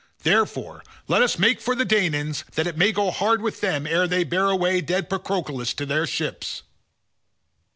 Therefore 0.23 0.83
let 1.07 1.21
us 1.21 1.37
make 1.37 1.61
for 1.61 1.75
the 1.75 1.85
Danaans, 1.85 2.43
that 2.55 2.65
it 2.65 2.75
may 2.75 2.91
go 2.91 3.11
hard 3.11 3.39
with 3.39 3.61
them 3.61 3.85
ere 3.85 4.07
they 4.07 4.23
bear 4.23 4.49
away 4.49 4.81
dead 4.81 5.11
Patroclus 5.11 5.75
to 5.75 5.85
the 5.85 6.07
ships." 6.07 6.63